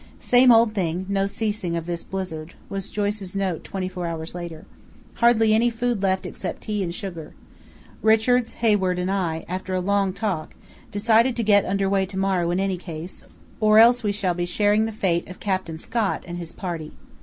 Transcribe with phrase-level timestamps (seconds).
[0.19, 4.65] "Same old thing, no ceasing of this blizzard," was Joyce's note twenty four hours later.
[5.17, 7.35] "Hardly any food left except tea and sugar.
[8.01, 10.55] Richards, Hayward, and I, after a long talk,
[10.89, 13.25] decided to get under way to morrow in any case,
[13.59, 16.93] or else we shall be sharing the fate of Captain Scott and his party.